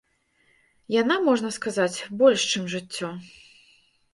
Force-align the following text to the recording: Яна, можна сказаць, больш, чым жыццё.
Яна, 1.01 1.17
можна 1.27 1.49
сказаць, 1.57 1.97
больш, 2.23 2.47
чым 2.55 2.63
жыццё. 2.77 3.09